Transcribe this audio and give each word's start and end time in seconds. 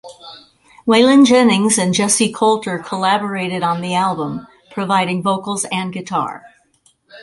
Waylon 0.87 1.27
Jennings 1.27 1.77
and 1.77 1.93
Jessi 1.93 2.33
Colter 2.33 2.79
collaborated 2.79 3.61
on 3.61 3.81
the 3.81 3.93
album, 3.93 4.47
providing 4.71 5.21
vocals 5.21 5.63
and 5.71 5.93
guitar. 5.93 6.43